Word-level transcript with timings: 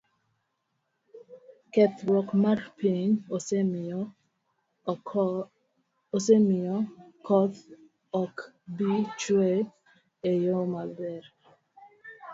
kethruok 1.73 2.29
mar 2.43 2.59
piny 2.79 3.11
osemiyo 6.15 6.77
koth 7.27 7.59
ok 8.21 8.35
bi 8.75 8.91
chue 9.21 9.51
e 10.31 10.31
yo 10.45 10.57
maber. 10.73 11.23